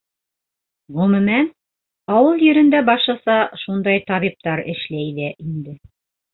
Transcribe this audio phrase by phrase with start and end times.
[0.99, 1.49] Ғөмүмән,
[2.15, 5.81] ауыл ерендә башлыса шундай табиптар эшләй ҙә инде.